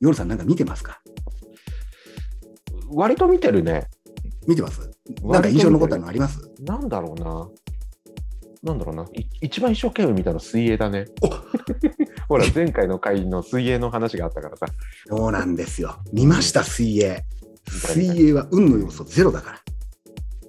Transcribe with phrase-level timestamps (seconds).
[0.00, 1.00] 夜さんなんか見てますか？
[2.90, 3.88] 割と見てるね。
[4.46, 4.90] 見てます？
[5.22, 6.40] なんか印象に残ったのあります？
[6.60, 7.48] なんだろうな。
[8.62, 9.04] なんだろうな。
[9.14, 11.06] い一番一生懸命見たの水泳だね。
[12.28, 14.66] ほら、前回の回の水泳の話があったからさ。
[15.06, 15.98] そうなんですよ。
[16.12, 17.24] 見ました、水泳。
[17.68, 19.60] 水泳は運の要素ゼロだか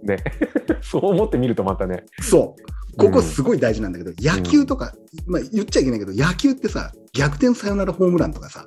[0.04, 0.16] ら。
[0.16, 0.24] ね。
[0.82, 2.06] そう思ってみるとまたね。
[2.22, 2.98] そう。
[2.98, 4.94] ここすごい大事なんだけど、野球とか、
[5.28, 8.66] まあ言っちゃいけないけど、野球ってさ、逆転サヨナラホームランとかさ、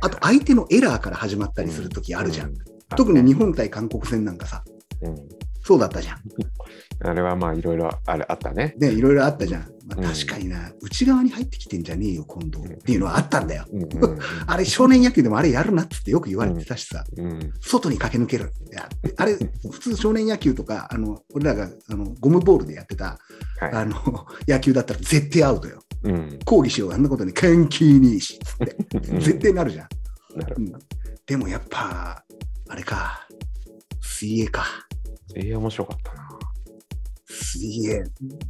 [0.00, 2.50] あと相手のエラーから始まったりするときあるじゃん。
[2.50, 2.54] う
[2.96, 4.64] 特に日本対韓国戦なんかさ、
[5.02, 5.16] うん
[5.64, 6.18] そうだったじゃん。
[7.04, 8.74] あれはまあいろいろあれあったね。
[8.78, 9.60] ね、いろいろあったじゃん。
[9.86, 13.64] まあ、うん確かにな、内側に入ってきてんじゃねえよ、今度っていうのはあったんだよ。
[13.72, 18.52] うんうん あれ、少年野球でもあれやるなっつってよく言われてたしさ、うんうん外に駆け抜ける。
[19.16, 19.36] あれ、
[19.70, 23.18] 普通少年野球とか、あの俺らがあのゴムボールでやってた、
[23.60, 25.82] はいあの野球だったら絶対アウトよ。
[26.04, 28.58] うん抗議しよう、あんなことに関係ねえしっつっ
[29.00, 29.88] て、う ん絶対なるじゃん。
[30.56, 30.72] うん
[31.26, 32.24] でもやっぱ、
[32.68, 33.28] あれか、
[34.00, 34.64] 水泳か。
[35.32, 36.28] 水泳面白かったな。
[37.28, 38.02] 水泳、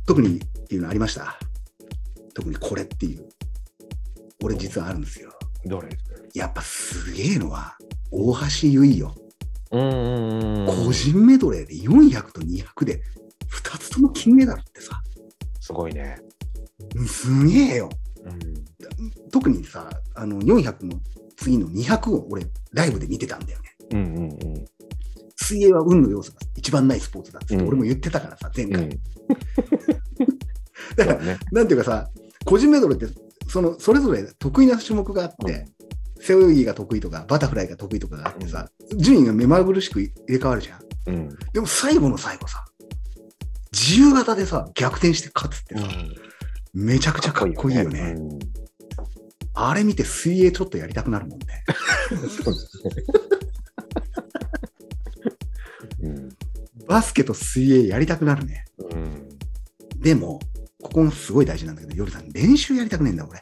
[0.07, 1.39] 特にっていうのありました？
[2.35, 3.29] 特にこれっていう。
[4.43, 5.33] 俺実はあるんですよ。
[5.67, 5.91] どれ？
[6.35, 7.77] やっぱすげえのは、
[8.11, 9.15] 大橋悠依よ。
[9.71, 13.03] 個人メドレーで400と200で
[13.51, 15.03] 2つとも金メダルってさ、
[15.61, 16.17] すごいね。
[16.95, 17.91] うんすげえよ。
[18.25, 18.43] うん
[19.31, 21.01] 特にさ、あの400の
[21.37, 23.69] 次の200を俺、ライブで見てたんだよね。
[23.93, 24.19] うんうんう
[24.59, 24.65] ん
[25.37, 28.85] 水泳は運の要素が一番ないスポーツだってうん俺も言ってたからさ、前回。
[28.85, 28.91] うん。
[30.97, 31.39] だから、ね。
[31.51, 32.09] なんていうかさ、
[32.45, 35.67] 個人メドレーってそのそれぞれ得意な種目があって、
[36.21, 40.81] 背泳ぎが得意とか、バタフライが得意とかがあってさ、順位が目まぐるしく入れ替わるじゃん。
[41.07, 41.37] うん。
[41.53, 42.65] でも最後の最後さ、
[43.73, 45.89] 自由形でさ、逆転して勝つってさ、
[46.73, 48.15] めちゃくちゃかっこいいよね。
[48.17, 48.39] うん
[49.55, 51.47] あれ見て水泳ちょっとやりたくなるもんね。
[52.43, 52.91] そうですね。
[56.05, 56.29] うん
[56.89, 58.65] バスケと水泳やりたくなるね。
[58.79, 59.29] うん
[59.99, 60.41] でも、
[60.83, 63.39] ここもすごい大事なんだけど、ヨルさん、練習やりたくねえんだ、俺。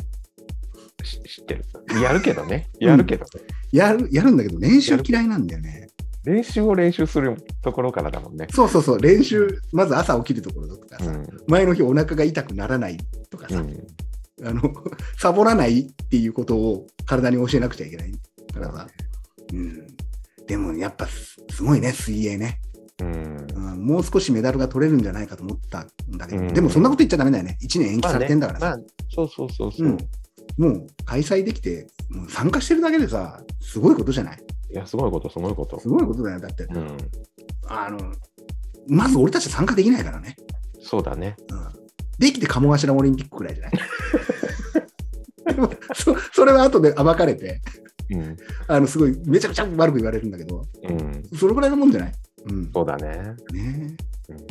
[1.06, 1.64] し知ってる。
[2.02, 2.68] やるけどね。
[2.78, 3.30] やるけどね。
[3.72, 5.88] やる、やるんだけど、練習嫌いなんだよね。
[6.24, 8.46] 練習を練習するところからだもんね。
[8.52, 12.98] そうそうそう、練習、まず朝起きるところとかさ、うん前の日お腹が痛くならない
[13.50, 13.86] さ、うん
[14.42, 14.62] あの、
[15.18, 18.12] サボらないっていうことを体に教えなくちゃいけない
[18.54, 18.86] からさ。
[19.52, 19.86] うん。
[20.46, 22.58] でもやっぱすすごいね、水泳ね、
[23.00, 23.86] うんうん。
[23.86, 27.58] もう少しメダルが取れるんじゃないかと思ったんだけど、うんでもそんなこと言っちゃダメだよね。
[27.62, 28.66] 1年延期されてんだからさ。
[28.66, 29.90] まあねまあそうそうそうそうう。
[29.92, 29.98] ん。
[30.56, 34.42] もう開催できて、もう参加してるだけでさ、すごいことじゃない？
[34.70, 35.88] いや、すごいこと、すごいことす。
[35.88, 36.40] ごいことだよ。
[36.40, 36.96] だって、うん。
[37.66, 37.98] あの、
[38.88, 40.36] まず俺たち参加できないからね。
[40.80, 41.36] そうだね。
[42.20, 42.26] うん。
[42.26, 43.72] できて鴨頭オリンピックくらいじゃない？
[45.94, 47.60] そそれは後で暴かれて、
[48.10, 48.36] うん。
[48.68, 51.22] あの、すごい、めちゃくちゃ悪く言われるんだけど、うん。
[51.36, 52.12] それぐらいのもんじゃない？
[52.46, 52.70] うん。
[52.72, 53.34] そうだね。
[53.52, 53.96] ね
[54.28, 54.46] うん